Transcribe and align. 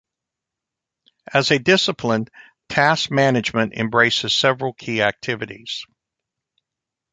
As 1.31 1.51
a 1.51 1.59
discipline, 1.59 2.25
task 2.69 3.11
management 3.11 3.73
embraces 3.75 4.35
several 4.35 4.73
key 4.73 5.03
activities. 5.03 5.83